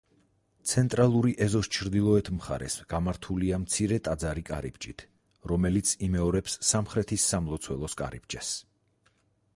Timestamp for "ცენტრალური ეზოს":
0.69-1.67